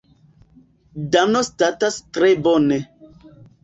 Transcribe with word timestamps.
Dano 1.17 1.45
statas 1.51 2.01
tre 2.17 2.35
bone. 2.51 2.85